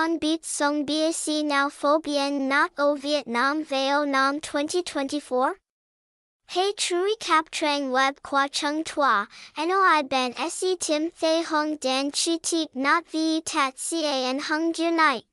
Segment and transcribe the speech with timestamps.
[0.00, 5.56] Quan Beat Song BAC Now Pho Bien Not O Vietnam Veo Nam 2024?
[6.48, 9.28] Hey Trui Cap Trang Web Qua Chung Tua,
[9.58, 15.24] Noi Ben Se Tim Thay Hung Dan Chi Teep Not Vi Tat and Hung Night.